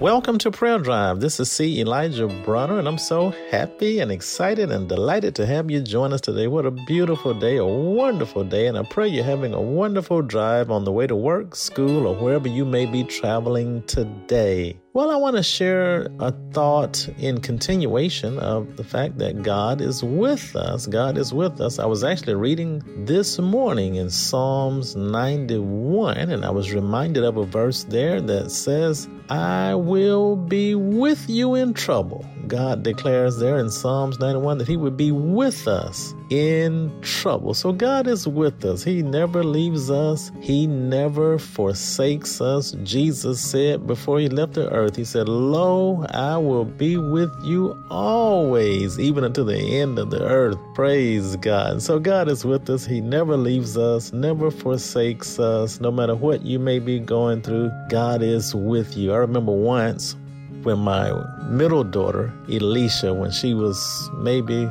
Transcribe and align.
Welcome 0.00 0.36
to 0.38 0.50
Prayer 0.50 0.78
Drive. 0.78 1.20
This 1.20 1.40
is 1.40 1.50
C. 1.50 1.80
Elijah 1.80 2.26
Bronner, 2.44 2.78
and 2.78 2.86
I'm 2.86 2.98
so 2.98 3.30
happy 3.50 4.00
and 4.00 4.12
excited 4.12 4.70
and 4.70 4.86
delighted 4.86 5.34
to 5.36 5.46
have 5.46 5.70
you 5.70 5.80
join 5.80 6.12
us 6.12 6.20
today. 6.20 6.48
What 6.48 6.66
a 6.66 6.70
beautiful 6.70 7.32
day, 7.32 7.56
a 7.56 7.64
wonderful 7.64 8.44
day, 8.44 8.66
and 8.66 8.76
I 8.76 8.82
pray 8.82 9.08
you're 9.08 9.24
having 9.24 9.54
a 9.54 9.60
wonderful 9.60 10.20
drive 10.20 10.70
on 10.70 10.84
the 10.84 10.92
way 10.92 11.06
to 11.06 11.16
work, 11.16 11.56
school, 11.56 12.06
or 12.06 12.14
wherever 12.14 12.46
you 12.46 12.66
may 12.66 12.84
be 12.84 13.04
traveling 13.04 13.84
today. 13.84 14.78
Well, 14.96 15.10
I 15.10 15.16
want 15.16 15.36
to 15.36 15.42
share 15.42 16.08
a 16.20 16.32
thought 16.54 17.06
in 17.18 17.42
continuation 17.42 18.38
of 18.38 18.78
the 18.78 18.82
fact 18.82 19.18
that 19.18 19.42
God 19.42 19.82
is 19.82 20.02
with 20.02 20.56
us. 20.56 20.86
God 20.86 21.18
is 21.18 21.34
with 21.34 21.60
us. 21.60 21.78
I 21.78 21.84
was 21.84 22.02
actually 22.02 22.34
reading 22.34 22.82
this 23.04 23.38
morning 23.38 23.96
in 23.96 24.08
Psalms 24.08 24.96
91, 24.96 26.16
and 26.16 26.46
I 26.46 26.50
was 26.50 26.72
reminded 26.72 27.24
of 27.24 27.36
a 27.36 27.44
verse 27.44 27.84
there 27.84 28.22
that 28.22 28.50
says, 28.50 29.06
I 29.28 29.74
will 29.74 30.36
be 30.36 30.74
with 30.74 31.28
you 31.28 31.56
in 31.56 31.74
trouble. 31.74 32.24
God 32.46 32.84
declares 32.84 33.38
there 33.38 33.58
in 33.58 33.70
Psalms 33.70 34.20
91 34.20 34.58
that 34.58 34.68
He 34.68 34.76
would 34.76 34.96
be 34.96 35.10
with 35.10 35.66
us 35.66 36.14
in 36.30 36.92
trouble. 37.02 37.52
So 37.52 37.72
God 37.72 38.06
is 38.06 38.28
with 38.28 38.64
us. 38.64 38.84
He 38.84 39.02
never 39.02 39.42
leaves 39.42 39.90
us, 39.90 40.30
He 40.40 40.68
never 40.68 41.38
forsakes 41.38 42.40
us. 42.40 42.72
Jesus 42.84 43.40
said 43.40 43.86
before 43.86 44.20
He 44.20 44.28
left 44.28 44.54
the 44.54 44.70
earth, 44.70 44.85
He 44.94 45.04
said, 45.04 45.28
Lo, 45.28 46.04
I 46.10 46.36
will 46.36 46.66
be 46.66 46.98
with 46.98 47.34
you 47.42 47.82
always, 47.90 49.00
even 49.00 49.24
until 49.24 49.46
the 49.46 49.80
end 49.80 49.98
of 49.98 50.10
the 50.10 50.22
earth. 50.22 50.58
Praise 50.74 51.34
God. 51.36 51.82
So 51.82 51.98
God 51.98 52.28
is 52.28 52.44
with 52.44 52.68
us. 52.70 52.84
He 52.84 53.00
never 53.00 53.36
leaves 53.36 53.76
us, 53.76 54.12
never 54.12 54.50
forsakes 54.50 55.38
us. 55.40 55.80
No 55.80 55.90
matter 55.90 56.14
what 56.14 56.42
you 56.42 56.58
may 56.58 56.78
be 56.78 57.00
going 57.00 57.42
through, 57.42 57.72
God 57.88 58.22
is 58.22 58.54
with 58.54 58.96
you. 58.96 59.12
I 59.12 59.16
remember 59.16 59.52
once 59.52 60.14
when 60.62 60.78
my 60.78 61.12
middle 61.48 61.84
daughter, 61.84 62.32
Elisha, 62.52 63.14
when 63.14 63.30
she 63.30 63.54
was 63.54 64.10
maybe 64.18 64.68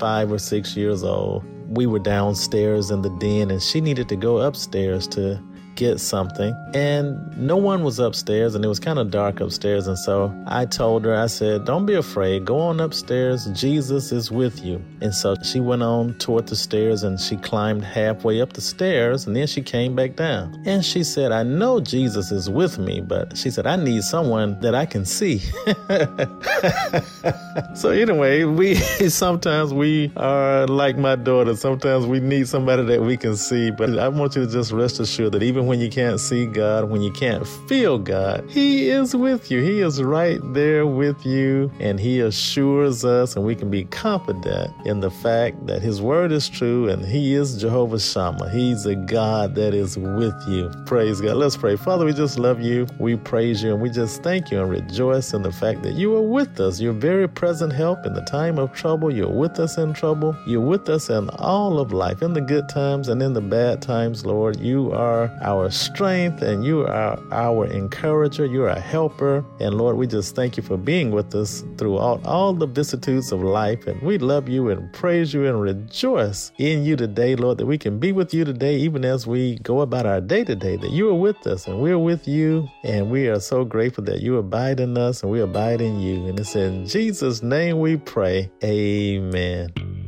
five 0.00 0.32
or 0.32 0.38
six 0.38 0.76
years 0.76 1.04
old, 1.04 1.44
we 1.68 1.86
were 1.86 1.98
downstairs 1.98 2.90
in 2.90 3.02
the 3.02 3.10
den 3.18 3.50
and 3.50 3.62
she 3.62 3.80
needed 3.80 4.08
to 4.08 4.16
go 4.16 4.38
upstairs 4.38 5.06
to 5.08 5.40
get 5.76 6.00
something. 6.00 6.54
And 6.74 7.36
no 7.36 7.56
one 7.56 7.82
was 7.82 7.98
upstairs, 7.98 8.54
and 8.54 8.64
it 8.64 8.68
was 8.68 8.80
kind 8.80 8.98
of 8.98 9.10
dark 9.10 9.40
upstairs. 9.40 9.86
And 9.86 9.98
so 9.98 10.34
I 10.46 10.66
told 10.66 11.04
her, 11.04 11.14
I 11.14 11.26
said, 11.26 11.64
Don't 11.64 11.86
be 11.86 11.94
afraid. 11.94 12.44
Go 12.44 12.58
on 12.58 12.80
upstairs. 12.80 13.46
Jesus 13.46 14.12
is 14.12 14.30
with 14.30 14.64
you. 14.64 14.82
And 15.00 15.14
so 15.14 15.36
she 15.42 15.60
went 15.60 15.82
on 15.82 16.14
toward 16.14 16.46
the 16.46 16.56
stairs 16.56 17.02
and 17.02 17.20
she 17.20 17.36
climbed 17.36 17.84
halfway 17.84 18.40
up 18.40 18.54
the 18.54 18.60
stairs, 18.60 19.26
and 19.26 19.36
then 19.36 19.46
she 19.46 19.62
came 19.62 19.94
back 19.94 20.16
down. 20.16 20.62
And 20.66 20.84
she 20.84 21.04
said, 21.04 21.32
I 21.32 21.42
know 21.42 21.80
Jesus 21.80 22.30
is 22.30 22.48
with 22.48 22.78
me, 22.78 23.00
but 23.00 23.36
she 23.36 23.50
said, 23.50 23.66
I 23.66 23.76
need 23.76 24.02
someone 24.02 24.58
that 24.60 24.74
I 24.74 24.86
can 24.86 25.04
see. 25.04 25.38
so 27.74 27.90
anyway, 27.90 28.44
we 28.44 28.74
sometimes 29.08 29.72
we 29.72 30.12
are 30.16 30.66
like 30.66 30.96
my 30.96 31.16
daughter. 31.16 31.54
Sometimes 31.56 32.06
we 32.06 32.20
need 32.20 32.48
somebody 32.48 32.84
that 32.84 33.02
we 33.02 33.16
can 33.16 33.36
see. 33.36 33.70
But 33.70 33.98
I 33.98 34.08
want 34.08 34.36
you 34.36 34.46
to 34.46 34.50
just 34.50 34.72
rest 34.72 35.00
assured 35.00 35.32
that 35.32 35.42
even 35.42 35.63
when 35.66 35.80
you 35.80 35.88
can't 35.88 36.20
see 36.20 36.46
God, 36.46 36.90
when 36.90 37.02
you 37.02 37.10
can't 37.10 37.46
feel 37.46 37.98
God, 37.98 38.44
He 38.48 38.88
is 38.88 39.14
with 39.14 39.50
you. 39.50 39.60
He 39.62 39.80
is 39.80 40.02
right 40.02 40.40
there 40.52 40.86
with 40.86 41.24
you, 41.24 41.70
and 41.80 42.00
He 42.00 42.20
assures 42.20 43.04
us, 43.04 43.36
and 43.36 43.44
we 43.44 43.54
can 43.54 43.70
be 43.70 43.84
confident 43.84 44.72
in 44.86 45.00
the 45.00 45.10
fact 45.10 45.66
that 45.66 45.82
His 45.82 46.00
word 46.02 46.32
is 46.32 46.48
true, 46.48 46.88
and 46.88 47.04
He 47.04 47.34
is 47.34 47.60
Jehovah 47.60 48.00
Shammah. 48.00 48.50
He's 48.50 48.86
a 48.86 48.94
God 48.94 49.54
that 49.54 49.74
is 49.74 49.96
with 49.96 50.34
you. 50.48 50.70
Praise 50.86 51.20
God. 51.20 51.36
Let's 51.36 51.56
pray. 51.56 51.76
Father, 51.76 52.04
we 52.04 52.12
just 52.12 52.38
love 52.38 52.60
you. 52.60 52.86
We 52.98 53.16
praise 53.16 53.62
you, 53.62 53.72
and 53.72 53.80
we 53.80 53.90
just 53.90 54.22
thank 54.22 54.50
you 54.50 54.60
and 54.60 54.70
rejoice 54.70 55.32
in 55.32 55.42
the 55.42 55.52
fact 55.52 55.82
that 55.82 55.94
you 55.94 56.14
are 56.16 56.22
with 56.22 56.58
us. 56.58 56.80
You're 56.80 56.92
very 56.92 57.28
present 57.28 57.72
help 57.72 58.06
in 58.06 58.14
the 58.14 58.22
time 58.22 58.58
of 58.58 58.72
trouble. 58.72 59.14
You're 59.14 59.28
with 59.28 59.60
us 59.60 59.78
in 59.78 59.92
trouble. 59.92 60.36
You're 60.46 60.60
with 60.60 60.88
us 60.88 61.10
in 61.10 61.30
all 61.30 61.78
of 61.78 61.92
life, 61.92 62.22
in 62.22 62.32
the 62.32 62.40
good 62.40 62.68
times 62.68 63.08
and 63.08 63.22
in 63.22 63.32
the 63.34 63.40
bad 63.40 63.82
times, 63.82 64.26
Lord. 64.26 64.58
You 64.58 64.92
are 64.92 65.30
our 65.42 65.53
strength 65.70 66.42
and 66.42 66.64
you 66.64 66.86
are 66.86 67.18
our 67.32 67.66
encourager. 67.66 68.44
You're 68.46 68.68
a 68.68 68.80
helper. 68.80 69.44
And 69.60 69.74
Lord, 69.74 69.96
we 69.96 70.06
just 70.06 70.34
thank 70.34 70.56
you 70.56 70.62
for 70.62 70.76
being 70.76 71.10
with 71.10 71.34
us 71.34 71.64
throughout 71.76 72.24
all 72.24 72.52
the 72.52 72.66
vicissitudes 72.66 73.32
of 73.32 73.42
life. 73.42 73.86
And 73.86 74.00
we 74.02 74.18
love 74.18 74.48
you 74.48 74.70
and 74.70 74.92
praise 74.92 75.32
you 75.32 75.46
and 75.46 75.60
rejoice 75.60 76.52
in 76.58 76.84
you 76.84 76.96
today, 76.96 77.36
Lord, 77.36 77.58
that 77.58 77.66
we 77.66 77.78
can 77.78 77.98
be 77.98 78.12
with 78.12 78.34
you 78.34 78.44
today, 78.44 78.76
even 78.76 79.04
as 79.04 79.26
we 79.26 79.56
go 79.58 79.80
about 79.80 80.06
our 80.06 80.20
day 80.20 80.44
today, 80.44 80.76
that 80.76 80.90
you 80.90 81.08
are 81.08 81.14
with 81.14 81.46
us 81.46 81.66
and 81.66 81.80
we're 81.80 81.98
with 81.98 82.26
you. 82.26 82.68
And 82.82 83.10
we 83.10 83.28
are 83.28 83.40
so 83.40 83.64
grateful 83.64 84.04
that 84.04 84.20
you 84.20 84.36
abide 84.38 84.80
in 84.80 84.96
us 84.96 85.22
and 85.22 85.30
we 85.30 85.40
abide 85.40 85.80
in 85.80 86.00
you. 86.00 86.26
And 86.26 86.38
it's 86.38 86.56
in 86.56 86.86
Jesus' 86.86 87.42
name 87.42 87.80
we 87.80 87.96
pray. 87.96 88.50
Amen. 88.62 89.83